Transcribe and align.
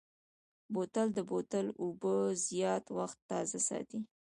بوتل 0.73 1.07
د 1.17 1.19
بوتل 1.29 1.65
اوبه 1.81 2.13
زیات 2.47 2.85
وخت 2.97 3.17
تازه 3.29 3.59
ساتي. 3.67 3.99